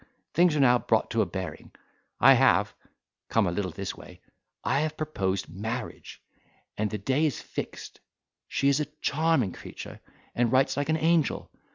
[0.33, 1.69] things are now brought to a bearing.
[2.19, 4.19] I have—(come a little this way)
[4.63, 6.23] I have proposed marriage,
[6.75, 10.01] and the day is fixed—she's a charming creature,
[10.33, 11.51] and writes like an angel!